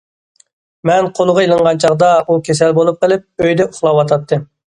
[0.89, 4.43] مەن قولغا ئېلىنغان چاغدا، ئۇ كېسەل بولۇپ قېلىپ ئۆيدە ئۇخلاۋاتاتتى.